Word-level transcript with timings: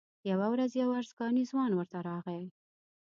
یوه 0.31 0.47
ورځ 0.53 0.71
یو 0.81 0.89
ارزګانی 0.99 1.43
ځوان 1.51 1.71
ورته 1.75 1.99
راغی. 2.09 2.43